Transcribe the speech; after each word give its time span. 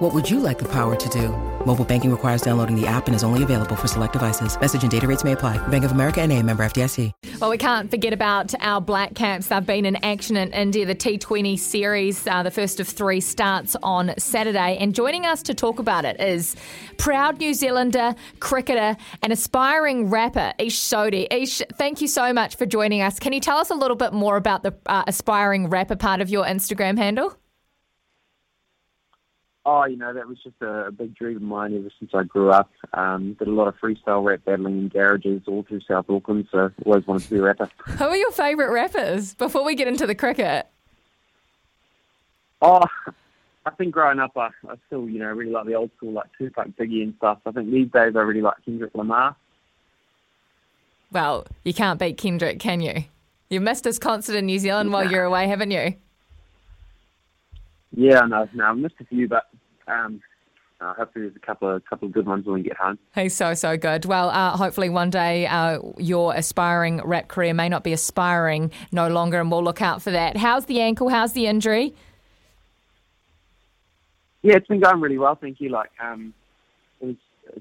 What 0.00 0.14
would 0.14 0.30
you 0.30 0.40
like 0.40 0.58
the 0.58 0.68
power 0.68 0.96
to 0.96 1.08
do? 1.10 1.28
Mobile 1.66 1.84
banking 1.84 2.10
requires 2.10 2.40
downloading 2.40 2.74
the 2.74 2.86
app 2.86 3.06
and 3.06 3.14
is 3.14 3.22
only 3.22 3.42
available 3.42 3.76
for 3.76 3.86
select 3.86 4.14
devices. 4.14 4.58
Message 4.58 4.80
and 4.80 4.90
data 4.90 5.06
rates 5.06 5.24
may 5.24 5.32
apply. 5.32 5.58
Bank 5.68 5.84
of 5.84 5.92
America 5.92 6.22
and 6.22 6.32
a 6.32 6.42
member 6.42 6.64
FDIC. 6.64 7.12
Well, 7.38 7.50
we 7.50 7.58
can't 7.58 7.90
forget 7.90 8.14
about 8.14 8.54
our 8.60 8.80
Black 8.80 9.14
Caps. 9.14 9.48
They've 9.48 9.64
been 9.64 9.84
in 9.84 10.02
action 10.02 10.38
in 10.38 10.54
India. 10.54 10.86
The 10.86 10.94
T20 10.94 11.58
series, 11.58 12.26
uh, 12.26 12.42
the 12.42 12.50
first 12.50 12.80
of 12.80 12.88
three, 12.88 13.20
starts 13.20 13.76
on 13.82 14.14
Saturday. 14.16 14.78
And 14.80 14.94
joining 14.94 15.26
us 15.26 15.42
to 15.42 15.54
talk 15.54 15.78
about 15.78 16.06
it 16.06 16.18
is 16.18 16.56
proud 16.96 17.38
New 17.38 17.52
Zealander, 17.52 18.14
cricketer, 18.38 18.96
and 19.22 19.34
aspiring 19.34 20.08
rapper, 20.08 20.54
Ish 20.58 20.78
Sodhi. 20.78 21.26
Ish, 21.30 21.60
thank 21.74 22.00
you 22.00 22.08
so 22.08 22.32
much 22.32 22.56
for 22.56 22.64
joining 22.64 23.02
us. 23.02 23.18
Can 23.18 23.34
you 23.34 23.40
tell 23.40 23.58
us 23.58 23.68
a 23.68 23.74
little 23.74 23.98
bit 23.98 24.14
more 24.14 24.38
about 24.38 24.62
the 24.62 24.74
uh, 24.86 25.04
aspiring 25.06 25.68
rapper 25.68 25.96
part 25.96 26.22
of 26.22 26.30
your 26.30 26.46
Instagram 26.46 26.96
handle? 26.96 27.36
Oh, 29.66 29.84
you 29.84 29.96
know, 29.96 30.14
that 30.14 30.26
was 30.26 30.38
just 30.42 30.56
a, 30.62 30.90
big 30.90 31.14
dream 31.14 31.36
of 31.36 31.42
mine 31.42 31.76
ever 31.76 31.90
since 31.98 32.12
I 32.14 32.22
grew 32.22 32.50
up. 32.50 32.70
Um, 32.94 33.34
did 33.38 33.46
a 33.46 33.52
lot 33.52 33.68
of 33.68 33.76
freestyle 33.78 34.24
rap 34.24 34.40
battling 34.46 34.78
in 34.78 34.88
garages 34.88 35.42
all 35.46 35.64
through 35.64 35.82
South 35.86 36.08
Auckland, 36.08 36.48
so 36.50 36.70
always 36.86 37.06
wanted 37.06 37.24
to 37.24 37.30
be 37.30 37.38
a 37.38 37.42
rapper. 37.42 37.68
Who 37.86 38.04
are 38.04 38.16
your 38.16 38.32
favourite 38.32 38.72
rappers 38.72 39.34
before 39.34 39.62
we 39.62 39.74
get 39.74 39.86
into 39.86 40.06
the 40.06 40.14
cricket? 40.14 40.66
Oh, 42.62 42.82
I 43.66 43.70
think 43.70 43.92
growing 43.92 44.18
up, 44.18 44.32
I, 44.36 44.48
I 44.68 44.76
still, 44.86 45.08
you 45.08 45.18
know, 45.18 45.26
really 45.26 45.52
like 45.52 45.66
the 45.66 45.74
old 45.74 45.90
school, 45.96 46.12
like 46.12 46.28
Tupac, 46.38 46.68
Biggie 46.78 47.02
and 47.02 47.14
stuff. 47.18 47.40
I 47.44 47.52
think 47.52 47.70
these 47.70 47.90
days 47.90 48.16
I 48.16 48.20
really 48.20 48.40
like 48.40 48.64
Kendrick 48.64 48.94
Lamar. 48.94 49.36
Well, 51.12 51.46
you 51.64 51.74
can't 51.74 52.00
beat 52.00 52.16
Kendrick, 52.16 52.60
can 52.60 52.80
you? 52.80 53.04
You've 53.50 53.62
missed 53.62 53.84
his 53.84 53.98
concert 53.98 54.36
in 54.36 54.46
New 54.46 54.58
Zealand 54.58 54.92
while 54.92 55.10
you're 55.10 55.24
away, 55.24 55.48
haven't 55.48 55.72
you? 55.72 55.96
Yeah, 57.96 58.20
no, 58.20 58.48
no, 58.54 58.66
I've 58.66 58.76
missed 58.76 58.94
a 59.00 59.04
few, 59.04 59.28
but 59.28 59.44
um, 59.88 60.20
uh, 60.80 60.94
hopefully 60.94 61.26
there's 61.26 61.36
a 61.36 61.40
couple 61.40 61.68
of 61.68 61.84
couple 61.84 62.06
of 62.06 62.14
good 62.14 62.26
ones 62.26 62.46
when 62.46 62.54
we 62.54 62.62
get 62.62 62.76
home. 62.76 62.98
He's 63.14 63.34
so 63.34 63.54
so 63.54 63.76
good. 63.76 64.04
Well, 64.04 64.30
uh, 64.30 64.56
hopefully 64.56 64.88
one 64.88 65.10
day 65.10 65.46
uh, 65.46 65.80
your 65.98 66.34
aspiring 66.34 67.00
rap 67.04 67.28
career 67.28 67.52
may 67.52 67.68
not 67.68 67.84
be 67.84 67.92
aspiring 67.92 68.70
no 68.92 69.08
longer, 69.08 69.40
and 69.40 69.50
we'll 69.50 69.64
look 69.64 69.82
out 69.82 70.02
for 70.02 70.10
that. 70.12 70.36
How's 70.36 70.66
the 70.66 70.80
ankle? 70.80 71.08
How's 71.08 71.32
the 71.32 71.46
injury? 71.46 71.94
Yeah, 74.42 74.56
it's 74.56 74.68
been 74.68 74.80
going 74.80 75.00
really 75.00 75.18
well, 75.18 75.34
thank 75.34 75.60
you. 75.60 75.68
Like, 75.68 75.90
um, 76.02 76.32
it 77.00 77.06
was 77.06 77.16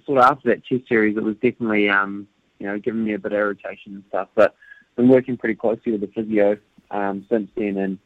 sort 0.06 0.20
of 0.20 0.26
after 0.26 0.50
that 0.50 0.66
test 0.66 0.88
series, 0.88 1.18
it 1.18 1.24
was 1.24 1.36
definitely 1.36 1.90
um, 1.90 2.28
you 2.60 2.68
know 2.68 2.80
giving 2.80 3.04
me 3.04 3.14
a 3.14 3.20
bit 3.20 3.34
of 3.34 3.38
irritation 3.40 3.96
and 3.96 4.04
stuff, 4.10 4.30
but 4.36 4.56
been 4.96 5.10
working 5.10 5.38
pretty 5.38 5.56
closely 5.56 5.94
with 5.94 6.02
the 6.02 6.08
physio 6.08 6.58
um, 6.92 7.26
since 7.30 7.50
then, 7.56 7.78
and 7.78 8.00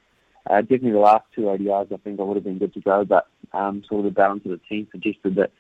uh, 0.50 0.62
definitely 0.62 0.92
the 0.92 1.00
last 1.00 1.26
two 1.36 1.42
ODIs, 1.44 1.92
I 1.92 1.98
think 1.98 2.20
I 2.20 2.24
would 2.24 2.36
have 2.36 2.44
been 2.44 2.60
good 2.60 2.74
to 2.74 2.82
go, 2.82 3.06
but 3.06 3.28
um, 3.54 3.84
sort 3.88 4.00
of 4.00 4.06
the 4.06 4.12
balance 4.12 4.44
of 4.46 4.52
the 4.52 4.60
team 4.70 4.88
suggested 4.92 5.36
that 5.36 5.52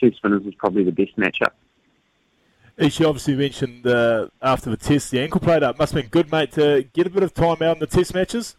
two 0.00 0.12
spinners 0.16 0.42
was 0.44 0.54
probably 0.54 0.84
the 0.84 0.92
best 0.92 1.16
matchup. 1.16 1.52
Ishi 2.76 3.04
obviously 3.04 3.34
mentioned 3.34 3.86
uh, 3.86 4.28
after 4.40 4.70
the 4.70 4.76
test 4.76 5.10
the 5.10 5.20
ankle 5.20 5.40
played 5.40 5.64
up. 5.64 5.78
Must 5.78 5.92
have 5.92 6.02
been 6.02 6.10
good, 6.10 6.30
mate, 6.30 6.52
to 6.52 6.86
get 6.92 7.08
a 7.08 7.10
bit 7.10 7.24
of 7.24 7.34
time 7.34 7.60
out 7.60 7.76
in 7.76 7.80
the 7.80 7.88
test 7.88 8.14
matches. 8.14 8.56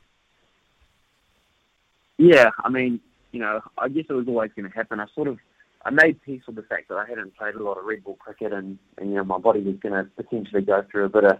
Yeah, 2.18 2.50
I 2.66 2.70
mean, 2.70 3.00
you 3.32 3.40
know, 3.40 3.62
I 3.78 3.88
guess 3.88 4.06
it 4.10 4.14
was 4.14 4.28
always 4.28 4.52
going 4.54 4.70
to 4.70 4.76
happen. 4.76 5.00
I 5.00 5.06
sort 5.16 5.30
of, 5.30 5.38
I 5.86 5.92
made 5.92 6.22
peace 6.22 6.42
with 6.46 6.58
the 6.58 6.64
fact 6.64 6.90
that 6.90 6.96
I 6.96 7.08
hadn't 7.08 7.38
played 7.38 7.56
a 7.56 7.64
lot 7.64 7.78
of 7.78 7.86
red 7.86 8.04
ball 8.04 8.16
cricket, 8.16 8.52
and, 8.52 8.78
and 8.98 9.10
you 9.12 9.16
know, 9.16 9.24
my 9.24 9.38
body 9.38 9.62
was 9.62 9.78
going 9.78 9.94
to 9.94 10.10
potentially 10.22 10.64
go 10.64 10.84
through 10.92 11.06
a 11.06 11.10
bit 11.10 11.24
of 11.24 11.38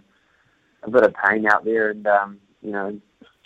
a 0.82 0.90
bit 0.90 1.02
of 1.02 1.12
pain 1.22 1.46
out 1.46 1.66
there, 1.66 1.90
and 1.90 2.06
um, 2.06 2.38
you 2.62 2.70
know, 2.70 2.98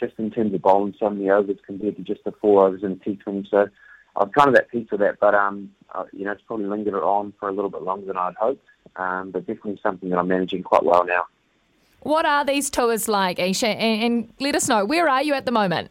just 0.04 0.18
in 0.18 0.30
terms 0.30 0.54
of 0.54 0.62
bowling 0.62 0.94
so 0.98 1.10
many 1.10 1.30
overs 1.30 1.58
compared 1.66 1.96
to 1.96 2.02
just 2.02 2.24
the 2.24 2.32
four 2.32 2.66
overs 2.66 2.82
in 2.82 2.96
T20. 2.96 3.48
So 3.50 3.68
I 4.16 4.24
was 4.24 4.32
kind 4.36 4.48
of 4.48 4.54
at 4.54 4.70
peace 4.70 4.88
with 4.90 5.00
that, 5.00 5.18
but 5.20 5.34
um, 5.34 5.70
uh, 5.94 6.04
you 6.12 6.24
know, 6.24 6.32
it's 6.32 6.42
probably 6.46 6.66
lingered 6.66 6.94
on 6.94 7.32
for 7.38 7.48
a 7.48 7.52
little 7.52 7.70
bit 7.70 7.82
longer 7.82 8.06
than 8.06 8.16
I'd 8.16 8.34
hoped. 8.34 8.66
Um, 8.96 9.30
but 9.32 9.40
definitely 9.46 9.80
something 9.82 10.10
that 10.10 10.18
I'm 10.18 10.28
managing 10.28 10.62
quite 10.62 10.84
well 10.84 11.04
now. 11.04 11.26
What 12.00 12.26
are 12.26 12.44
these 12.44 12.70
tours 12.70 13.08
like, 13.08 13.38
Isha? 13.38 13.66
And, 13.66 14.02
and 14.02 14.32
let 14.38 14.54
us 14.54 14.68
know 14.68 14.84
where 14.84 15.08
are 15.08 15.22
you 15.22 15.34
at 15.34 15.46
the 15.46 15.52
moment, 15.52 15.90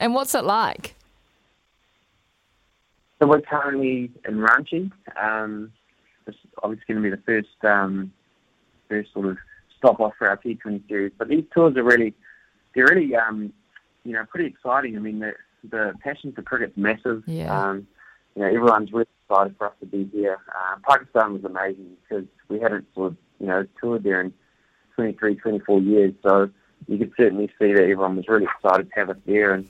and 0.00 0.14
what's 0.14 0.34
it 0.34 0.44
like? 0.44 0.96
So 3.18 3.28
we're 3.28 3.42
currently 3.42 4.10
in 4.26 4.38
Ranchi. 4.38 4.90
Um, 5.22 5.72
this 6.26 6.34
is 6.34 6.50
obviously 6.62 6.94
going 6.94 7.02
to 7.02 7.10
be 7.10 7.14
the 7.14 7.22
first 7.22 7.64
um, 7.64 8.12
first 8.88 9.12
sort 9.12 9.26
of 9.26 9.36
stop 9.78 10.00
off 10.00 10.14
for 10.18 10.28
our 10.28 10.36
T20 10.38 10.88
series. 10.88 11.12
But 11.16 11.28
these 11.28 11.44
tours 11.54 11.76
are 11.76 11.84
really 11.84 12.14
they're 12.74 12.86
really, 12.86 13.14
um, 13.16 13.52
you 14.04 14.12
know, 14.12 14.24
pretty 14.28 14.46
exciting. 14.46 14.96
I 14.96 15.00
mean, 15.00 15.20
the, 15.20 15.32
the 15.68 15.94
passion 16.02 16.32
for 16.32 16.42
cricket's 16.42 16.76
massive. 16.76 17.22
Yeah. 17.26 17.52
Um, 17.70 17.86
you 18.34 18.42
know, 18.42 18.48
everyone's 18.48 18.92
really 18.92 19.06
excited 19.28 19.54
for 19.58 19.68
us 19.68 19.74
to 19.80 19.86
be 19.86 20.08
here. 20.12 20.38
Uh, 20.48 20.76
Pakistan 20.88 21.34
was 21.34 21.44
amazing 21.44 21.96
because 22.02 22.24
we 22.48 22.58
hadn't 22.60 22.86
sort 22.94 23.12
of, 23.12 23.16
you 23.38 23.46
know, 23.46 23.66
toured 23.80 24.02
there 24.04 24.20
in 24.20 24.32
23, 24.96 25.36
24 25.36 25.80
years. 25.80 26.14
So 26.22 26.50
you 26.88 26.98
could 26.98 27.12
certainly 27.16 27.48
see 27.58 27.72
that 27.72 27.82
everyone 27.82 28.16
was 28.16 28.28
really 28.28 28.46
excited 28.46 28.88
to 28.88 28.94
have 28.98 29.10
us 29.10 29.16
there. 29.26 29.52
And, 29.54 29.68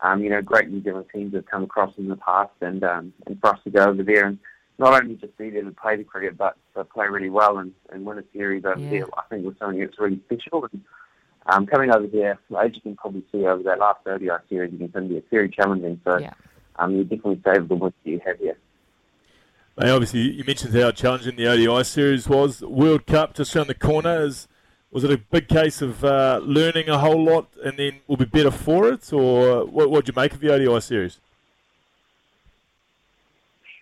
um, 0.00 0.22
you 0.22 0.30
know, 0.30 0.42
great 0.42 0.70
New 0.70 0.82
Zealand 0.82 1.06
teams 1.12 1.34
have 1.34 1.46
come 1.46 1.64
across 1.64 1.92
in 1.98 2.08
the 2.08 2.16
past 2.16 2.52
and, 2.60 2.84
um, 2.84 3.12
and 3.26 3.40
for 3.40 3.48
us 3.54 3.58
to 3.64 3.70
go 3.70 3.84
over 3.84 4.02
there 4.02 4.26
and 4.26 4.38
not 4.78 5.00
only 5.02 5.14
just 5.16 5.36
be 5.38 5.50
there 5.50 5.62
to 5.62 5.70
play 5.70 5.96
the 5.96 6.04
cricket, 6.04 6.36
but 6.36 6.56
to 6.76 6.84
play 6.84 7.06
really 7.06 7.30
well 7.30 7.58
and, 7.58 7.72
and 7.92 8.04
win 8.04 8.18
a 8.18 8.24
series 8.32 8.64
over 8.64 8.78
Yeah. 8.80 8.90
there, 8.90 9.06
I 9.16 9.22
think 9.30 9.44
was 9.44 9.54
something 9.58 9.80
that's 9.80 9.98
really 9.98 10.20
special. 10.26 10.68
And, 10.72 10.82
um, 11.46 11.66
coming 11.66 11.90
over 11.90 12.06
there, 12.06 12.38
as 12.58 12.74
you 12.74 12.80
can 12.80 12.96
probably 12.96 13.24
see 13.30 13.44
over 13.44 13.62
that 13.64 13.78
last 13.78 14.00
ODI 14.06 14.28
series 14.48 14.72
against 14.72 14.96
India, 14.96 15.18
it's 15.18 15.26
very 15.30 15.48
challenging. 15.48 16.00
So 16.04 16.18
Yeah. 16.18 16.32
um, 16.76 16.96
you 16.96 17.04
definitely 17.04 17.42
save 17.44 17.68
the 17.68 17.74
wins 17.74 17.94
that 18.04 18.10
you 18.10 18.20
have 18.24 18.38
here. 18.38 18.56
Mate, 19.76 19.90
obviously, 19.90 20.20
you 20.20 20.44
mentioned 20.44 20.72
how 20.74 20.90
challenging 20.92 21.36
the 21.36 21.46
ODI 21.48 21.82
series 21.84 22.28
was. 22.28 22.62
World 22.62 23.06
Cup 23.06 23.34
just 23.34 23.54
around 23.56 23.66
the 23.66 23.74
corner. 23.74 24.24
Is, 24.24 24.46
was 24.90 25.02
it 25.02 25.10
a 25.10 25.18
big 25.18 25.48
case 25.48 25.82
of 25.82 26.04
uh, 26.04 26.40
learning 26.44 26.88
a 26.88 26.98
whole 26.98 27.22
lot 27.22 27.48
and 27.64 27.76
then 27.76 28.00
we'll 28.06 28.16
be 28.16 28.24
better 28.24 28.52
for 28.52 28.88
it? 28.88 29.12
Or 29.12 29.66
what 29.66 29.90
would 29.90 30.06
you 30.06 30.14
make 30.14 30.32
of 30.32 30.40
the 30.40 30.52
ODI 30.52 30.80
series? 30.80 31.18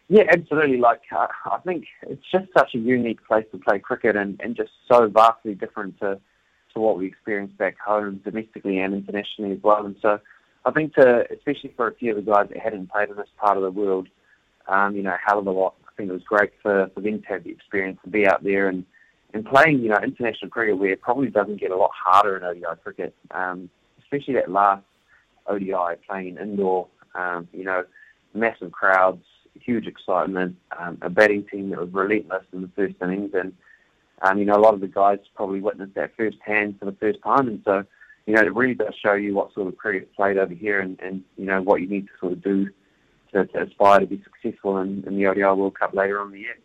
Yeah, 0.09 0.25
absolutely. 0.31 0.79
Like 0.79 1.03
uh, 1.15 1.27
I 1.47 1.59
think 1.65 1.85
it's 2.03 2.25
just 2.31 2.47
such 2.57 2.75
a 2.75 2.79
unique 2.79 3.25
place 3.27 3.47
to 3.53 3.59
play 3.59 3.79
cricket, 3.79 4.17
and, 4.17 4.39
and 4.43 4.57
just 4.57 4.71
so 4.91 5.09
vastly 5.09 5.55
different 5.55 5.99
to 6.01 6.21
to 6.75 6.81
what 6.81 6.99
we 6.99 7.07
experience 7.07 7.53
back 7.57 7.79
home, 7.79 8.21
domestically 8.25 8.79
and 8.79 8.95
internationally 8.95 9.53
as 9.53 9.63
well. 9.63 9.85
And 9.85 9.97
so, 10.01 10.21
I 10.65 10.71
think 10.71 10.95
to 10.95 11.27
especially 11.33 11.73
for 11.77 11.89
a 11.89 11.95
few 11.95 12.17
of 12.17 12.25
the 12.25 12.31
guys 12.31 12.49
that 12.49 12.59
hadn't 12.59 12.91
played 12.91 13.11
in 13.11 13.17
this 13.17 13.29
part 13.37 13.57
of 13.57 13.63
the 13.63 13.71
world, 13.71 14.09
um, 14.69 14.95
you 14.97 15.03
know, 15.03 15.15
a 15.15 15.19
hell 15.25 15.39
of 15.39 15.47
a 15.47 15.51
lot. 15.51 15.75
I 15.87 15.91
think 15.97 16.11
it 16.11 16.13
was 16.13 16.23
great 16.23 16.53
for, 16.63 16.91
for 16.95 17.01
them 17.01 17.21
to 17.21 17.29
have 17.29 17.45
the 17.45 17.51
experience 17.51 17.99
to 18.05 18.11
be 18.11 18.27
out 18.27 18.43
there 18.43 18.69
and 18.69 18.85
and 19.35 19.47
playing, 19.47 19.81
you 19.81 19.89
know, 19.89 19.97
international 19.97 20.51
cricket 20.51 20.79
where 20.79 20.91
it 20.91 21.01
probably 21.01 21.29
doesn't 21.29 21.59
get 21.59 21.71
a 21.71 21.77
lot 21.77 21.91
harder 21.95 22.37
in 22.37 22.45
ODI 22.45 22.81
cricket, 22.83 23.15
um, 23.31 23.71
especially 24.03 24.35
that 24.35 24.51
last 24.51 24.85
ODI 25.47 25.97
playing 26.07 26.37
Indore. 26.37 26.87
Um, 27.15 27.49
you 27.53 27.65
know, 27.65 27.85
massive 28.35 28.73
crowds, 28.73 29.25
huge 29.55 29.87
excitement, 29.87 30.57
um, 30.79 30.99
a 31.03 31.11
batting 31.11 31.45
team 31.45 31.71
that 31.71 31.79
was 31.79 31.93
relentless 31.93 32.45
in 32.53 32.63
the 32.63 32.71
first 32.75 32.95
innings, 33.03 33.33
and 33.35 33.53
um, 34.23 34.39
you 34.39 34.45
know 34.45 34.55
a 34.55 34.61
lot 34.61 34.75
of 34.75 34.81
the 34.81 34.89
guys 34.89 35.19
probably 35.35 35.61
witnessed 35.61 35.95
that 35.95 36.13
firsthand 36.17 36.79
for 36.79 36.87
the 36.87 36.97
first 37.01 37.19
time, 37.23 37.49
and 37.49 37.63
so 37.65 37.85
you 38.27 38.35
know 38.35 38.41
it 38.41 38.55
really 38.55 38.75
does 38.75 38.95
show 39.03 39.15
you 39.15 39.35
what 39.35 39.53
sort 39.53 39.69
of 39.69 39.77
cricket 39.77 40.15
played 40.15 40.39
over 40.39 40.55
here, 40.55 40.81
and, 40.81 40.99
and 41.01 41.23
you 41.37 41.45
know 41.45 41.61
what 41.61 41.81
you 41.81 41.89
need 41.89 42.07
to 42.07 42.13
sort 42.21 42.33
of 42.33 42.43
do 42.43 42.69
to, 43.33 43.47
to 43.47 43.63
aspire 43.63 44.01
to 44.01 44.07
be 44.07 44.23
successful 44.23 44.79
in, 44.79 45.05
in 45.07 45.17
the 45.17 45.27
ODI 45.27 45.43
World 45.43 45.79
Cup 45.79 45.95
later 45.95 46.21
on 46.21 46.29
in 46.29 46.33
the 46.35 46.41
year. 46.41 46.57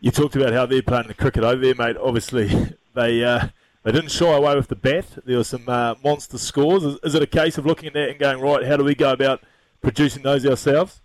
You 0.00 0.10
talked 0.10 0.36
about 0.36 0.52
how 0.52 0.66
they're 0.66 0.82
playing 0.82 1.08
the 1.08 1.14
cricket 1.14 1.42
over 1.42 1.60
there, 1.60 1.74
mate. 1.74 1.96
Obviously, 1.96 2.48
they 2.94 3.24
uh, 3.24 3.48
they 3.82 3.92
didn't 3.92 4.10
shy 4.10 4.32
away 4.32 4.54
with 4.54 4.68
the 4.68 4.76
bat. 4.76 5.06
There 5.24 5.38
were 5.38 5.44
some 5.44 5.68
uh, 5.68 5.94
monster 6.04 6.38
scores. 6.38 6.84
Is, 6.84 6.98
is 7.02 7.14
it 7.14 7.22
a 7.22 7.26
case 7.26 7.58
of 7.58 7.66
looking 7.66 7.88
at 7.88 7.94
that 7.94 8.10
and 8.10 8.18
going, 8.18 8.40
right, 8.40 8.64
how 8.64 8.76
do 8.76 8.84
we 8.84 8.94
go 8.94 9.12
about 9.12 9.42
producing 9.80 10.22
those 10.22 10.46
ourselves? 10.46 11.00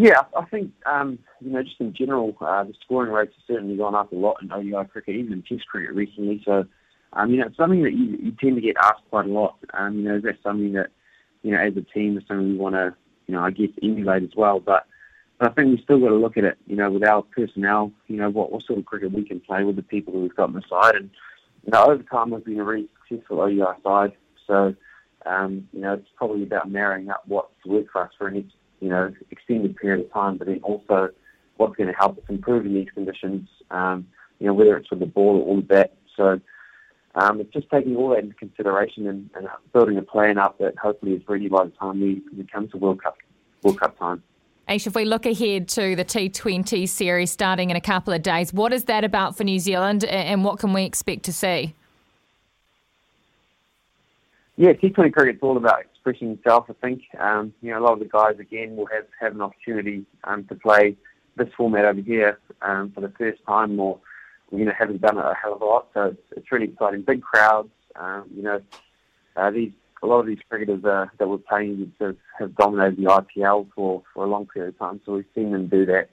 Yeah, 0.00 0.22
I 0.36 0.44
think 0.44 0.70
um, 0.86 1.18
you 1.40 1.50
know 1.50 1.62
just 1.62 1.80
in 1.80 1.92
general, 1.92 2.36
uh, 2.40 2.62
the 2.62 2.74
scoring 2.84 3.10
rates 3.10 3.32
have 3.34 3.56
certainly 3.56 3.76
gone 3.76 3.96
up 3.96 4.12
a 4.12 4.14
lot 4.14 4.36
in 4.40 4.52
ODI 4.52 4.88
cricket, 4.88 5.16
even 5.16 5.32
in 5.32 5.42
Test 5.42 5.66
cricket 5.66 5.92
recently. 5.92 6.40
So, 6.44 6.66
um, 7.14 7.30
you 7.32 7.38
know, 7.38 7.46
it's 7.46 7.56
something 7.56 7.82
that 7.82 7.94
you, 7.94 8.16
you 8.22 8.32
tend 8.40 8.54
to 8.54 8.62
get 8.62 8.76
asked 8.80 9.02
quite 9.10 9.26
a 9.26 9.28
lot. 9.28 9.56
Um, 9.74 9.96
you 9.96 10.04
know, 10.04 10.16
is 10.16 10.22
that 10.22 10.36
something 10.42 10.72
that 10.74 10.90
you 11.42 11.50
know 11.50 11.58
as 11.58 11.76
a 11.76 11.80
team 11.80 12.16
is 12.16 12.22
something 12.28 12.48
we 12.48 12.56
want 12.56 12.76
to, 12.76 12.94
you 13.26 13.34
know, 13.34 13.42
I 13.42 13.50
guess 13.50 13.70
emulate 13.82 14.22
as 14.22 14.36
well. 14.36 14.60
But 14.60 14.86
But 15.38 15.50
I 15.50 15.52
think 15.54 15.68
we've 15.68 15.84
still 15.84 16.00
got 16.00 16.08
to 16.08 16.16
look 16.16 16.36
at 16.36 16.44
it, 16.44 16.58
you 16.66 16.76
know, 16.76 16.90
with 16.90 17.04
our 17.04 17.22
personnel, 17.22 17.92
you 18.06 18.16
know, 18.16 18.30
what, 18.30 18.52
what 18.52 18.64
sort 18.64 18.78
of 18.78 18.86
cricket 18.86 19.12
we 19.12 19.24
can 19.24 19.40
play 19.40 19.64
with 19.64 19.76
the 19.76 19.82
people 19.82 20.12
that 20.12 20.20
we've 20.20 20.36
got 20.36 20.50
on 20.50 20.54
the 20.54 20.62
side. 20.68 20.94
And, 20.96 21.10
you 21.64 21.72
know, 21.72 21.84
over 21.86 22.02
time 22.02 22.30
we've 22.30 22.44
been 22.44 22.60
a 22.60 22.64
really 22.64 22.88
successful 23.08 23.40
ODI 23.40 23.80
side. 23.82 24.12
So, 24.46 24.74
um, 25.26 25.68
you 25.72 25.80
know, 25.80 25.94
it's 25.94 26.08
probably 26.16 26.42
about 26.42 26.70
marrying 26.70 27.10
up 27.10 27.22
what's 27.26 27.52
worked 27.64 27.90
for 27.90 28.02
us 28.02 28.12
for 28.18 28.28
an, 28.28 28.50
you 28.80 28.88
know, 28.88 29.12
extended 29.30 29.76
period 29.76 30.04
of 30.04 30.12
time, 30.12 30.36
but 30.36 30.46
then 30.46 30.60
also 30.62 31.10
what's 31.56 31.76
going 31.76 31.88
to 31.88 31.98
help 31.98 32.18
us 32.18 32.24
improve 32.28 32.64
in 32.66 32.74
these 32.74 32.88
conditions, 32.94 33.48
um, 33.70 34.06
you 34.38 34.46
know, 34.46 34.54
whether 34.54 34.76
it's 34.76 34.90
with 34.90 35.00
the 35.00 35.06
ball 35.06 35.42
or 35.46 35.56
the 35.56 35.62
bat. 35.62 35.94
So, 36.16 36.40
um, 37.14 37.40
it's 37.40 37.52
just 37.52 37.68
taking 37.70 37.96
all 37.96 38.10
that 38.10 38.20
into 38.20 38.34
consideration 38.34 39.08
and, 39.08 39.30
and 39.34 39.48
building 39.72 39.98
a 39.98 40.02
plan 40.02 40.38
up 40.38 40.58
that 40.58 40.78
hopefully 40.78 41.12
is 41.12 41.22
ready 41.26 41.48
by 41.48 41.64
the 41.64 41.70
time 41.70 42.00
we, 42.00 42.22
we 42.36 42.44
come 42.44 42.68
to 42.68 42.76
World 42.76 43.02
Cup 43.02 43.16
World 43.62 43.80
Cup 43.80 43.98
time. 43.98 44.22
Ish, 44.68 44.86
if 44.86 44.94
we 44.94 45.04
look 45.06 45.24
ahead 45.24 45.66
to 45.68 45.96
the 45.96 46.04
T20 46.04 46.88
series 46.88 47.30
starting 47.30 47.70
in 47.70 47.76
a 47.76 47.80
couple 47.80 48.12
of 48.12 48.22
days, 48.22 48.52
what 48.52 48.72
is 48.72 48.84
that 48.84 49.02
about 49.02 49.36
for 49.36 49.42
New 49.42 49.58
Zealand 49.58 50.04
and 50.04 50.44
what 50.44 50.58
can 50.58 50.72
we 50.74 50.84
expect 50.84 51.24
to 51.24 51.32
see? 51.32 51.74
Yeah, 54.56 54.72
T20 54.74 55.12
cricket's 55.12 55.38
all 55.42 55.56
about 55.56 55.84
expressing 55.98 56.36
yourself, 56.36 56.66
I 56.68 56.74
think. 56.74 57.02
Um, 57.18 57.52
you 57.60 57.70
know, 57.70 57.78
a 57.78 57.84
lot 57.84 57.92
of 57.94 57.98
the 57.98 58.04
guys, 58.06 58.38
again, 58.38 58.76
will 58.76 58.86
have, 58.86 59.06
have 59.20 59.34
an 59.34 59.40
opportunity 59.40 60.04
um, 60.24 60.44
to 60.44 60.54
play 60.54 60.96
this 61.36 61.48
format 61.56 61.84
over 61.84 62.00
here 62.00 62.38
um, 62.62 62.92
for 62.92 63.00
the 63.00 63.12
first 63.18 63.40
time 63.46 63.78
or, 63.78 63.98
you 64.50 64.64
know, 64.64 64.72
haven't 64.76 65.00
done 65.00 65.18
it 65.18 65.24
a 65.24 65.34
hell 65.40 65.54
of 65.54 65.60
a 65.60 65.64
lot. 65.64 65.88
So 65.94 66.04
it's, 66.04 66.22
it's 66.36 66.52
really 66.52 66.66
exciting. 66.66 67.02
Big 67.02 67.22
crowds, 67.22 67.70
um, 67.96 68.24
you 68.34 68.42
know, 68.42 68.60
uh, 69.36 69.50
these 69.50 69.72
a 70.00 70.06
lot 70.06 70.20
of 70.20 70.26
these 70.26 70.38
cricketers 70.48 70.84
uh, 70.84 71.06
that 71.18 71.28
we're 71.28 71.38
playing 71.38 71.92
have, 72.00 72.16
have 72.38 72.54
dominated 72.54 72.96
the 72.96 73.08
IPL 73.08 73.66
for, 73.74 74.00
for 74.14 74.24
a 74.24 74.28
long 74.28 74.46
period 74.46 74.74
of 74.74 74.78
time, 74.78 75.00
so 75.04 75.14
we've 75.14 75.24
seen 75.34 75.50
them 75.50 75.66
do 75.66 75.84
that. 75.86 76.08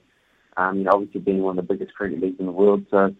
Um, 0.56 0.78
you 0.78 0.84
know, 0.84 0.92
obviously 0.94 1.20
being 1.20 1.42
one 1.42 1.56
of 1.56 1.66
the 1.66 1.72
biggest 1.72 1.94
cricket 1.94 2.20
leagues 2.20 2.40
in 2.40 2.46
the 2.46 2.52
world, 2.52 2.84
so 2.90 3.14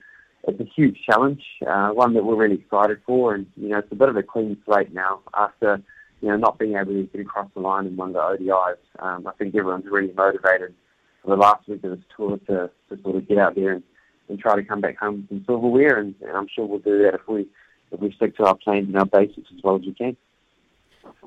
it's 0.49 0.61
a 0.61 0.65
huge 0.65 0.99
challenge, 1.09 1.43
uh, 1.67 1.91
one 1.91 2.15
that 2.15 2.25
we're 2.25 2.35
really 2.35 2.57
excited 2.57 2.99
for, 3.07 3.35
and 3.35 3.47
you 3.57 3.69
know, 3.69 3.79
it's 3.79 3.93
a 3.93 3.95
bit 3.95 4.09
of 4.09 4.17
a 4.17 4.25
clean 4.25 4.57
slate 4.65 4.93
now 4.93 5.21
after 5.35 5.81
you 6.27 6.33
know 6.33 6.39
not 6.39 6.59
being 6.59 6.75
able 6.75 6.93
to 6.93 7.05
get 7.05 7.21
across 7.21 7.49
the 7.55 7.61
line 7.61 7.87
in 7.87 7.97
one 7.97 8.09
of 8.09 8.15
the 8.15 8.19
ODIs. 8.45 8.79
Um, 8.99 9.29
I 9.29 9.33
think 9.39 9.55
everyone's 9.55 9.87
really 9.87 10.13
motivated 10.13 10.75
for 11.23 11.31
the 11.31 11.37
last 11.37 11.69
week 11.69 11.85
of 11.85 11.93
this 11.93 12.05
tour 12.17 12.37
to, 12.49 12.69
to 12.89 13.03
sort 13.03 13.15
of 13.15 13.29
get 13.29 13.39
out 13.39 13.55
there 13.55 13.75
and, 13.75 13.85
and 14.29 14.37
try 14.37 14.57
to 14.57 14.65
come 14.65 14.81
back 14.81 14.99
home 14.99 15.19
with 15.19 15.29
some 15.29 15.45
silverware, 15.47 16.01
and, 16.01 16.17
and 16.23 16.37
I'm 16.37 16.49
sure 16.53 16.67
we'll 16.67 16.81
do 16.81 17.01
that 17.05 17.15
if 17.15 17.29
we 17.29 17.47
if 17.93 18.01
we 18.01 18.13
stick 18.15 18.37
to 18.39 18.45
our 18.45 18.57
plans 18.57 18.89
and 18.89 18.97
our 18.97 19.07
basics 19.07 19.49
as 19.57 19.63
well 19.63 19.77
as 19.77 19.83
we 19.83 19.95
can. 19.95 20.17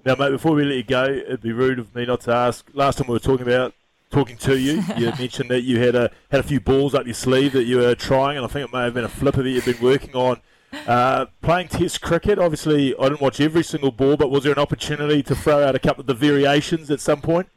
Now, 0.06 0.16
mate, 0.16 0.32
before 0.32 0.54
we 0.54 0.66
let 0.66 0.76
you 0.76 0.84
go, 0.84 1.06
it'd 1.06 1.42
be 1.42 1.54
rude 1.54 1.80
of 1.80 1.96
me 1.96 2.06
not 2.06 2.20
to 2.22 2.34
ask. 2.34 2.70
Last 2.74 2.98
time 2.98 3.08
we 3.08 3.14
were 3.14 3.20
talking 3.20 3.48
about 3.48 3.74
talking 4.10 4.36
to 4.36 4.60
you, 4.60 4.84
you 4.98 5.14
mentioned 5.18 5.50
that 5.50 5.62
you 5.62 5.80
had 5.80 5.96
a 5.96 6.12
had 6.30 6.42
a 6.42 6.44
few 6.44 6.60
balls 6.60 6.94
up 6.94 7.06
your 7.06 7.14
sleeve 7.14 7.54
that 7.54 7.64
you 7.64 7.78
were 7.78 7.96
trying, 7.96 8.36
and 8.36 8.46
I 8.46 8.50
think 8.50 8.68
it 8.68 8.74
may 8.74 8.84
have 8.84 8.94
been 8.94 9.06
a 9.06 9.10
flipper 9.10 9.44
that 9.44 9.50
you've 9.50 9.64
been 9.64 9.82
working 9.82 10.14
on. 10.14 10.42
Uh, 10.72 11.26
playing 11.42 11.68
Test 11.68 12.02
cricket, 12.02 12.40
obviously, 12.40 12.96
I 12.98 13.10
didn't 13.10 13.22
watch 13.22 13.40
every 13.42 13.64
single 13.64 13.92
ball, 13.92 14.18
but 14.18 14.30
was 14.30 14.44
there 14.44 14.54
an 14.54 14.60
opportunity 14.60 15.24
to 15.24 15.36
throw 15.36 15.64
out 15.64 15.76
a 15.76 15.80
couple 15.80 16.02
of 16.02 16.08
the 16.08 16.14
variations 16.14 16.92
at 16.92 17.00
some 17.00 17.22
point? 17.22 17.50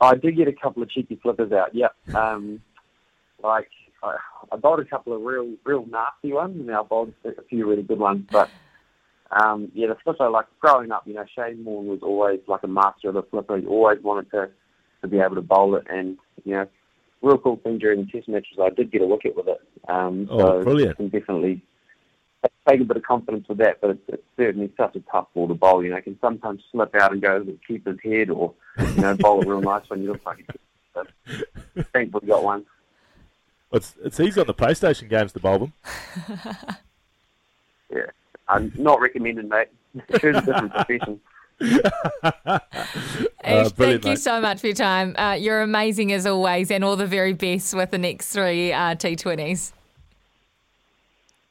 I 0.00 0.14
did 0.14 0.36
get 0.36 0.48
a 0.48 0.52
couple 0.52 0.82
of 0.82 0.90
cheeky 0.90 1.18
flippers 1.22 1.52
out. 1.52 1.74
Yeah, 1.74 1.88
um, 2.14 2.60
like 3.42 3.70
I, 4.02 4.16
I 4.52 4.56
bowled 4.56 4.80
a 4.80 4.84
couple 4.84 5.14
of 5.14 5.22
real, 5.22 5.54
real 5.64 5.86
nasty 5.86 6.32
ones, 6.32 6.60
and 6.60 6.70
I 6.70 6.82
bowled 6.82 7.12
a 7.24 7.42
few 7.48 7.68
really 7.68 7.82
good 7.82 7.98
ones, 7.98 8.26
but 8.30 8.50
um, 9.30 9.70
yeah, 9.74 9.88
the 9.88 9.96
flipper, 10.04 10.30
like 10.30 10.46
growing 10.60 10.92
up, 10.92 11.02
you 11.06 11.14
know, 11.14 11.24
Shane 11.34 11.64
Warne 11.64 11.86
was 11.86 12.00
always 12.02 12.40
like 12.46 12.62
a 12.62 12.68
master 12.68 13.08
of 13.08 13.14
the 13.14 13.22
flipper. 13.22 13.58
He 13.58 13.66
always 13.66 14.02
wanted 14.02 14.30
to, 14.30 14.50
to 15.02 15.08
be 15.08 15.18
able 15.18 15.34
to 15.34 15.42
bowl 15.42 15.74
it. 15.76 15.84
And, 15.90 16.18
you 16.44 16.54
know, 16.54 16.66
real 17.26 17.38
cool 17.38 17.56
thing 17.56 17.78
during 17.78 18.04
the 18.04 18.12
test 18.12 18.28
matches, 18.28 18.58
I 18.60 18.70
did 18.70 18.90
get 18.90 19.02
a 19.02 19.06
wicket 19.06 19.36
with 19.36 19.48
it. 19.48 19.60
Um, 19.88 20.28
oh, 20.30 20.38
so 20.38 20.64
brilliant. 20.64 20.92
I 20.92 20.94
can 20.94 21.08
definitely 21.08 21.62
take 22.68 22.80
a 22.80 22.84
bit 22.84 22.96
of 22.96 23.02
confidence 23.02 23.48
with 23.48 23.58
that, 23.58 23.80
but 23.80 23.90
it's, 23.90 24.02
it's 24.08 24.22
certainly 24.36 24.72
such 24.76 24.96
a 24.96 25.00
tough 25.10 25.26
ball 25.34 25.48
to 25.48 25.54
bowl. 25.54 25.82
You 25.84 25.90
know, 25.90 25.96
it 25.96 26.04
can 26.04 26.18
sometimes 26.20 26.62
slip 26.70 26.94
out 26.94 27.12
and 27.12 27.20
go 27.20 27.38
to 27.38 27.44
the 27.44 27.58
keeper's 27.66 27.98
head 28.02 28.30
or, 28.30 28.54
you 28.78 29.00
know, 29.00 29.16
bowl 29.16 29.42
a 29.42 29.46
real 29.46 29.60
nice 29.60 29.88
one. 29.88 30.02
You 30.02 30.12
look 30.12 30.24
like 30.24 30.44
a 30.96 31.84
thankfully 31.92 32.26
got 32.26 32.44
one. 32.44 32.64
It's, 33.72 33.94
it's 34.02 34.20
easy 34.20 34.40
on 34.40 34.46
the 34.46 34.54
PlayStation 34.54 35.08
games 35.08 35.32
to 35.32 35.40
bowl 35.40 35.58
them. 35.58 35.72
yeah. 37.92 38.06
I'm 38.48 38.72
not 38.76 39.00
recommending, 39.00 39.48
mate. 39.48 39.68
Choose 40.20 40.36
a 40.36 40.40
different 40.42 40.72
profession. 40.74 41.20
uh, 42.22 42.58
thank 43.70 44.04
you 44.04 44.16
so 44.16 44.40
much 44.40 44.60
for 44.60 44.66
your 44.66 44.76
time. 44.76 45.14
Uh, 45.16 45.32
you're 45.32 45.62
amazing 45.62 46.12
as 46.12 46.26
always, 46.26 46.70
and 46.70 46.84
all 46.84 46.96
the 46.96 47.06
very 47.06 47.32
best 47.32 47.74
with 47.74 47.90
the 47.90 47.98
next 47.98 48.30
three 48.30 48.72
uh, 48.72 48.94
T20s. 48.94 49.72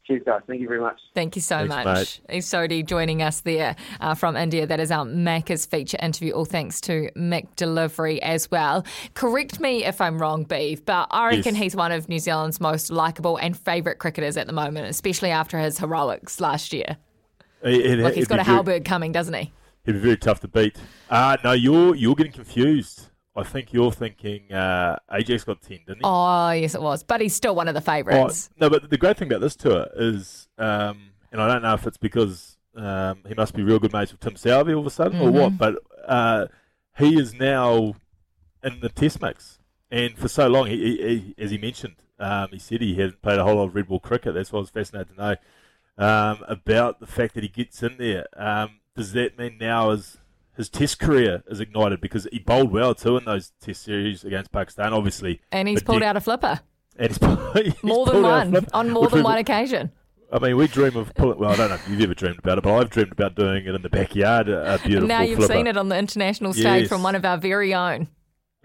Cheers, 0.05 0.21
guys. 0.23 0.41
Thank 0.45 0.61
you 0.61 0.67
very 0.67 0.79
much. 0.79 1.01
Thank 1.15 1.35
you 1.35 1.41
so 1.41 1.67
Thanks, 1.67 1.83
much. 1.83 2.21
Ish 2.29 2.43
Sodhi 2.43 2.85
joining 2.85 3.23
us 3.23 3.41
there 3.41 3.75
uh, 3.99 4.13
from 4.13 4.35
India. 4.35 4.67
That 4.67 4.79
is 4.79 4.91
our 4.91 5.03
Macca's 5.03 5.65
feature 5.65 5.97
interview. 5.99 6.33
All 6.33 6.45
thanks 6.45 6.79
to 6.81 7.09
McDelivery 7.17 8.19
as 8.19 8.51
well. 8.51 8.85
Correct 9.15 9.59
me 9.59 9.83
if 9.83 9.99
I'm 9.99 10.19
wrong, 10.19 10.43
Beef, 10.43 10.85
but 10.85 11.07
I 11.09 11.29
reckon 11.29 11.55
yes. 11.55 11.63
he's 11.63 11.75
one 11.75 11.91
of 11.91 12.07
New 12.07 12.19
Zealand's 12.19 12.61
most 12.61 12.91
likeable 12.91 13.37
and 13.37 13.57
favourite 13.57 13.97
cricketers 13.97 14.37
at 14.37 14.45
the 14.45 14.53
moment, 14.53 14.87
especially 14.87 15.31
after 15.31 15.57
his 15.57 15.79
heroics 15.79 16.39
last 16.39 16.71
year. 16.71 16.97
It, 17.63 17.85
it, 17.85 17.99
Look, 17.99 18.13
he's 18.13 18.27
got 18.27 18.39
a 18.39 18.43
Halberg 18.43 18.85
coming, 18.85 19.11
doesn't 19.11 19.33
he? 19.33 19.51
He'd 19.85 19.93
be 19.93 19.99
very 19.99 20.17
tough 20.17 20.39
to 20.41 20.47
beat. 20.47 20.77
Uh, 21.09 21.37
no, 21.43 21.51
you're 21.51 21.95
you're 21.95 22.15
getting 22.15 22.31
confused. 22.31 23.09
I 23.35 23.43
think 23.43 23.73
you're 23.73 23.91
thinking 23.91 24.51
uh, 24.53 24.97
Ajaz 25.11 25.45
got 25.45 25.61
10, 25.61 25.79
didn't 25.79 25.97
he? 25.97 26.01
Oh, 26.05 26.51
yes, 26.51 26.73
it 26.73 26.81
was. 26.81 27.03
But 27.03 27.19
he's 27.19 27.35
still 27.35 27.53
one 27.53 27.67
of 27.67 27.73
the 27.73 27.81
favourites. 27.81 28.49
Oh, 28.51 28.55
no, 28.61 28.69
but 28.69 28.89
the 28.89 28.97
great 28.97 29.17
thing 29.17 29.27
about 29.27 29.41
this 29.41 29.57
tour 29.57 29.87
is, 29.93 30.47
um, 30.57 31.09
and 31.33 31.41
I 31.41 31.47
don't 31.49 31.61
know 31.61 31.73
if 31.73 31.85
it's 31.85 31.97
because 31.97 32.57
um, 32.77 33.23
he 33.27 33.33
must 33.33 33.53
be 33.53 33.61
real 33.61 33.77
good 33.77 33.91
mates 33.91 34.13
with 34.13 34.21
Tim 34.21 34.35
Southee 34.35 34.73
all 34.73 34.79
of 34.79 34.87
a 34.87 34.89
sudden 34.89 35.19
mm-hmm. 35.19 35.27
or 35.27 35.31
what, 35.31 35.57
but 35.57 35.75
uh, 36.07 36.45
he 36.97 37.19
is 37.19 37.33
now 37.33 37.95
in 38.63 38.79
the 38.79 38.89
test 38.89 39.21
mix. 39.21 39.59
And 39.91 40.17
for 40.17 40.29
so 40.29 40.47
long, 40.47 40.67
he, 40.67 40.77
he, 40.77 41.35
as 41.37 41.51
he 41.51 41.57
mentioned, 41.57 41.95
um, 42.19 42.49
he 42.51 42.59
said 42.59 42.81
he 42.81 42.95
hadn't 42.95 43.21
played 43.21 43.39
a 43.39 43.43
whole 43.43 43.55
lot 43.55 43.65
of 43.65 43.75
red 43.75 43.89
ball 43.89 43.99
cricket. 43.99 44.33
That's 44.33 44.51
why 44.51 44.57
I 44.57 44.61
was 44.61 44.69
fascinated 44.69 45.15
to 45.15 45.21
know 45.21 45.35
um, 45.97 46.43
about 46.47 46.99
the 46.99 47.07
fact 47.07 47.35
that 47.35 47.43
he 47.43 47.49
gets 47.49 47.83
in 47.83 47.97
there. 47.97 48.25
Does 48.95 49.13
that 49.13 49.37
mean 49.37 49.57
now 49.59 49.91
is 49.91 50.17
his 50.55 50.69
Test 50.69 50.99
career 50.99 51.43
is 51.47 51.59
ignited 51.59 52.01
because 52.01 52.27
he 52.31 52.39
bowled 52.39 52.71
well 52.71 52.95
too 52.95 53.17
in 53.17 53.25
those 53.25 53.51
Test 53.59 53.83
series 53.83 54.23
against 54.23 54.51
Pakistan, 54.51 54.93
obviously. 54.93 55.41
And 55.51 55.67
he's 55.67 55.83
pulled 55.83 56.03
out 56.03 56.17
a 56.17 56.21
flipper. 56.21 56.61
And 56.97 57.09
he's, 57.09 57.65
he's 57.65 57.83
more 57.83 58.05
than 58.05 58.21
one 58.21 58.65
on 58.73 58.89
more 58.89 59.09
than 59.09 59.23
one 59.23 59.37
occasion. 59.37 59.91
I 60.31 60.39
mean, 60.39 60.57
we 60.57 60.67
dream 60.67 60.95
of 60.95 61.13
pulling. 61.13 61.39
Well, 61.39 61.51
I 61.51 61.55
don't 61.55 61.69
know 61.69 61.75
if 61.75 61.87
you've 61.87 62.01
ever 62.01 62.13
dreamed 62.13 62.39
about 62.39 62.57
it, 62.57 62.63
but 62.63 62.73
I've 62.73 62.89
dreamed 62.89 63.11
about 63.11 63.35
doing 63.35 63.65
it 63.65 63.75
in 63.75 63.81
the 63.81 63.89
backyard. 63.89 64.49
A 64.49 64.79
beautiful. 64.83 65.07
Now 65.07 65.21
you've 65.21 65.37
flipper. 65.37 65.53
seen 65.53 65.67
it 65.67 65.77
on 65.77 65.89
the 65.89 65.97
international 65.97 66.53
stage 66.53 66.81
yes. 66.83 66.89
from 66.89 67.03
one 67.03 67.15
of 67.15 67.25
our 67.25 67.37
very 67.37 67.73
own. 67.73 68.07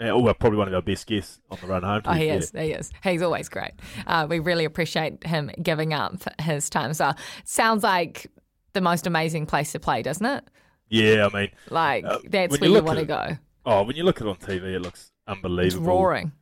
Yeah, 0.01 0.13
oh, 0.13 0.21
well, 0.21 0.33
probably 0.33 0.59
one 0.59 0.69
of 0.69 0.75
our 0.75 0.81
best 0.81 1.07
guests 1.07 1.41
on 1.51 1.59
the 1.61 1.67
run 1.67 1.83
home. 1.83 2.01
Oh, 2.07 2.13
he 2.13 2.29
is. 2.29 2.51
He 2.53 2.73
is. 2.73 2.91
He's 3.03 3.21
always 3.21 3.51
great. 3.51 3.73
Uh, 4.07 4.27
we 4.31 4.39
really 4.39 4.65
appreciate 4.65 5.23
him 5.25 5.51
giving 5.63 5.93
up 5.93 6.15
his 6.41 6.71
time. 6.71 6.95
So, 6.95 7.13
sounds 7.45 7.83
like 7.83 8.31
the 8.73 8.81
most 8.81 9.07
amazing 9.07 9.47
place 9.47 9.73
to 9.73 9.81
play, 9.81 10.03
doesn't 10.03 10.27
it? 10.27 10.45
Yeah, 10.89 11.29
I 11.33 11.37
mean, 11.37 11.51
like 11.71 12.05
uh, 12.05 12.19
that's 12.25 12.59
where 12.59 12.69
you, 12.69 12.77
you 12.77 12.83
want 12.83 12.99
to 12.99 13.05
go. 13.05 13.39
Oh, 13.65 13.83
when 13.85 13.97
you 13.97 14.03
look 14.03 14.21
at 14.21 14.27
it 14.27 14.31
on 14.31 14.37
TV, 14.37 14.75
it 14.75 14.81
looks 14.81 15.13
unbelievable. 15.27 15.83
It's 15.83 15.87
roaring. 15.87 16.33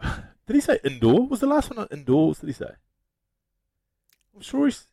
Did 0.02 0.54
he 0.54 0.60
say 0.60 0.78
indoor? 0.84 1.26
Was 1.26 1.40
the 1.40 1.46
last 1.46 1.74
one 1.74 1.86
indoors? 1.90 2.38
Did 2.38 2.48
he 2.48 2.52
say? 2.52 2.70
I'm 4.34 4.42
sure 4.42 4.66
he's. 4.66 4.86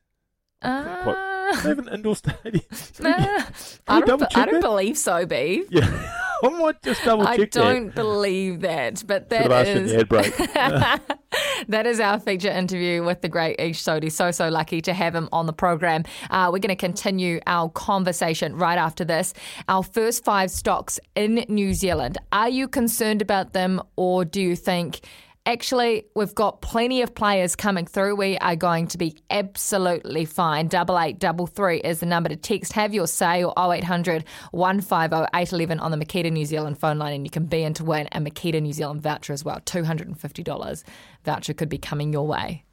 Uh, 0.61 1.13
they 1.61 1.69
have 1.69 1.79
an 1.79 1.89
indoor 1.89 2.15
stadium. 2.15 2.63
Uh, 3.03 3.43
I 3.87 4.01
don't, 4.01 4.37
I 4.37 4.45
don't 4.45 4.61
believe 4.61 4.97
so, 4.97 5.25
B. 5.25 5.65
Yeah. 5.69 6.13
I 6.43 6.49
might 6.49 6.81
just 6.83 7.03
double 7.03 7.25
check 7.25 7.39
I 7.39 7.45
don't 7.45 7.87
that. 7.87 7.95
believe 7.95 8.61
that, 8.61 9.03
but 9.05 9.29
that 9.29 9.67
is 9.67 9.91
that 11.67 11.87
is 11.87 11.99
our 11.99 12.19
feature 12.19 12.49
interview 12.49 13.03
with 13.03 13.21
the 13.21 13.29
great 13.29 13.59
Ish 13.59 13.83
Sodhi. 13.83 14.11
So 14.11 14.31
so 14.31 14.49
lucky 14.49 14.81
to 14.81 14.93
have 14.93 15.15
him 15.15 15.29
on 15.31 15.45
the 15.45 15.53
program. 15.53 16.03
Uh, 16.29 16.49
we're 16.51 16.59
going 16.59 16.69
to 16.69 16.75
continue 16.75 17.39
our 17.47 17.69
conversation 17.69 18.55
right 18.55 18.77
after 18.77 19.03
this. 19.05 19.33
Our 19.67 19.83
first 19.83 20.23
five 20.23 20.51
stocks 20.51 20.99
in 21.15 21.45
New 21.47 21.73
Zealand. 21.73 22.17
Are 22.31 22.49
you 22.49 22.67
concerned 22.67 23.21
about 23.21 23.53
them, 23.53 23.81
or 23.95 24.25
do 24.25 24.41
you 24.41 24.55
think? 24.55 25.01
Actually, 25.47 26.03
we've 26.13 26.35
got 26.35 26.61
plenty 26.61 27.01
of 27.01 27.15
players 27.15 27.55
coming 27.55 27.85
through. 27.85 28.17
We 28.17 28.37
are 28.39 28.57
going 28.57 28.85
to 28.87 28.97
be 28.97 29.15
absolutely 29.29 30.25
fine. 30.25 30.67
Double 30.67 30.99
eight 30.99 31.19
double 31.19 31.47
three 31.47 31.77
is 31.79 32.01
the 32.01 32.05
number 32.05 32.27
to 32.27 32.35
text. 32.35 32.73
Have 32.73 32.93
your 32.93 33.07
say 33.07 33.45
or 33.45 33.53
0800 33.57 34.25
150 34.51 35.15
811 35.33 35.79
on 35.79 35.91
the 35.91 35.97
Makita 35.97 36.33
New 36.33 36.43
Zealand 36.43 36.77
phone 36.77 36.99
line, 36.99 37.13
and 37.13 37.25
you 37.25 37.31
can 37.31 37.45
be 37.45 37.63
in 37.63 37.73
to 37.75 37.85
win 37.85 38.09
a 38.11 38.19
Makita 38.19 38.61
New 38.61 38.73
Zealand 38.73 39.01
voucher 39.01 39.31
as 39.31 39.45
well. 39.45 39.61
$250 39.61 40.83
voucher 41.23 41.53
could 41.53 41.69
be 41.69 41.77
coming 41.77 42.11
your 42.11 42.27
way. 42.27 42.65